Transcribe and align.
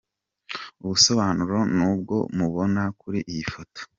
Ubusobanuro 0.83 1.57
nubwo 1.77 2.15
mubona 2.37 2.81
kuri 2.99 3.19
iyi 3.31 3.45
foto. 3.51 3.79